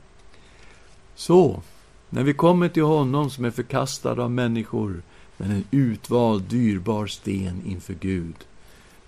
[1.16, 1.62] Så,
[2.10, 5.02] när vi kommer till honom som är förkastad av människor,
[5.38, 8.36] men en utvald, dyrbar sten inför Gud,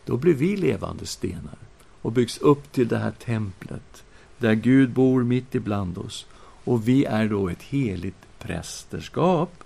[0.05, 1.57] då blir vi levande stenar
[2.01, 4.03] och byggs upp till det här templet,
[4.37, 6.25] där Gud bor mitt ibland oss.
[6.63, 9.63] Och vi är då ett heligt prästerskap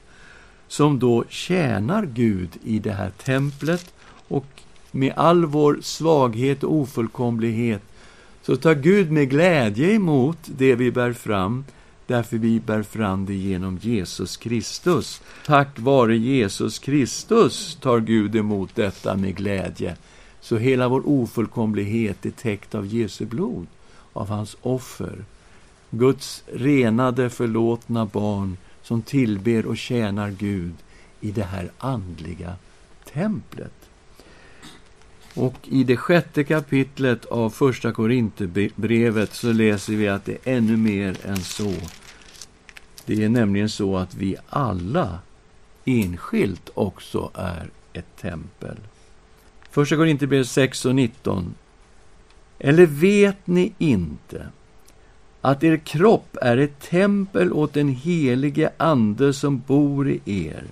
[0.68, 3.94] som då tjänar Gud i det här templet
[4.28, 4.62] och
[4.92, 7.82] med all vår svaghet och ofullkomlighet
[8.42, 11.64] så tar Gud med glädje emot det vi bär fram
[12.08, 15.22] därför vi bär fram det genom Jesus Kristus.
[15.46, 19.96] Tack vare Jesus Kristus tar Gud emot detta med glädje.
[20.42, 23.68] Så hela vår ofullkomlighet är täckt av Jesu blod,
[24.14, 25.26] av hans offer.
[25.90, 30.74] Guds renade, förlåtna barn som tillber och tjänar Gud
[31.22, 32.56] i det här andliga
[33.14, 33.74] templet.
[35.36, 40.78] Och i det sjätte kapitlet av Första Korinthierbrevet så läser vi att det är ännu
[40.78, 41.74] mer än så.
[43.06, 45.20] Det är nämligen så att vi alla
[45.86, 48.78] enskilt också är ett tempel.
[49.72, 51.56] Första Korinthierbrevet 6 och 19.
[52.60, 54.48] Eller vet ni inte
[55.42, 60.64] att er kropp är ett tempel åt den helige Ande som bor i er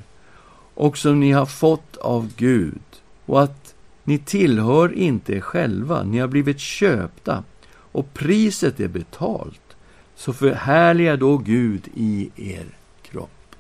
[0.74, 2.82] och som ni har fått av Gud
[3.26, 3.73] och att
[4.04, 9.76] ni tillhör inte er själva, ni har blivit köpta och priset är betalt.
[10.16, 12.66] Så förhärliga då Gud i er
[13.02, 13.56] kropp.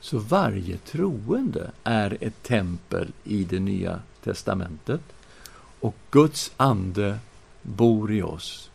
[0.00, 5.00] Så varje troende är ett tempel i det nya testamentet
[5.80, 7.18] och Guds ande
[7.62, 8.70] bor i oss.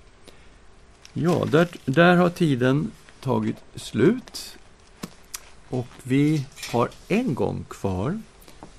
[1.13, 4.57] Ja, där, där har tiden tagit slut.
[5.69, 8.21] Och vi har en gång kvar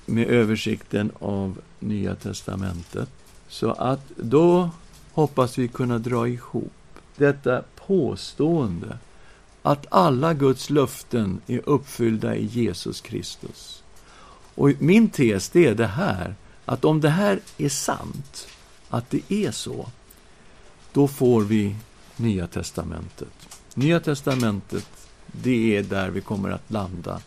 [0.05, 3.09] med översikten av Nya testamentet.
[3.47, 4.69] Så att då
[5.11, 6.73] hoppas vi kunna dra ihop
[7.15, 8.97] detta påstående
[9.61, 13.83] att alla Guds löften är uppfyllda i Jesus Kristus.
[14.55, 18.47] Och min tes det är det här, att om det här är sant,
[18.89, 19.87] att det är så,
[20.93, 21.75] då får vi
[22.15, 23.59] Nya testamentet.
[23.73, 24.87] Nya testamentet,
[25.25, 27.21] det är där vi kommer att landa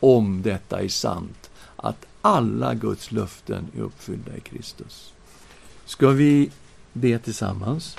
[0.00, 5.12] om detta är sant, att alla Guds löften är uppfyllda i Kristus.
[5.84, 6.50] Ska vi
[6.92, 7.96] be tillsammans?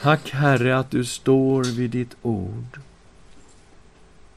[0.00, 2.80] Tack, Herre, att du står vid ditt ord.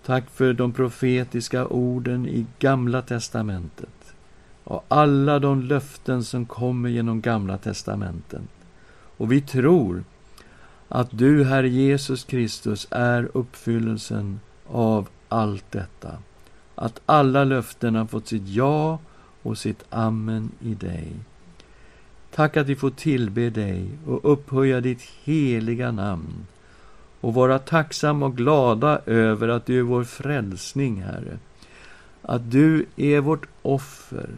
[0.05, 4.13] Tack för de profetiska orden i Gamla testamentet
[4.63, 8.47] och alla de löften som kommer genom Gamla testamenten.
[9.17, 10.03] Och vi tror
[10.87, 16.17] att du, Herre Jesus Kristus, är uppfyllelsen av allt detta.
[16.77, 18.99] Att alla löften har fått sitt ja
[19.43, 21.11] och sitt amen i dig.
[22.35, 26.47] Tack att vi får tillbe dig och upphöja ditt heliga namn
[27.21, 31.37] och vara tacksamma och glada över att du är vår frälsning, Herre.
[32.21, 34.29] Att du är vårt offer,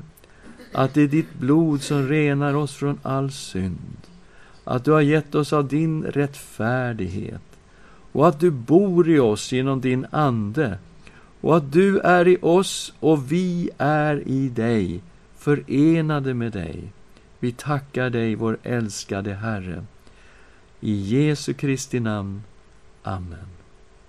[0.74, 4.10] att det är ditt blod som renar oss från all synd
[4.70, 7.42] att du har gett oss av din rättfärdighet
[8.12, 10.78] och att du bor i oss genom din Ande
[11.42, 15.02] och att du är i oss och vi är i dig,
[15.38, 16.84] förenade med dig.
[17.40, 19.86] Vi tackar dig, vår älskade Herre.
[20.80, 22.44] I Jesu Kristi namn.
[23.04, 23.59] Amen.